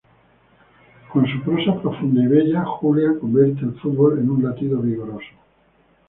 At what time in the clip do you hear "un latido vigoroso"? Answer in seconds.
4.31-5.29